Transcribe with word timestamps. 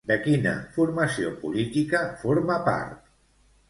De 0.11 0.15
quina 0.21 0.53
formació 0.77 1.35
política 1.45 2.03
forma 2.25 2.61
part? 2.73 3.03